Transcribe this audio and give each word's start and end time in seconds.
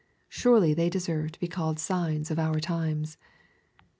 Surely 0.29 0.73
they 0.73 0.89
deserve 0.89 1.31
to 1.31 1.39
be 1.39 1.47
called 1.47 1.77
signs 1.77 2.31
of 2.31 2.39
our 2.39 2.59
times. 2.59 3.17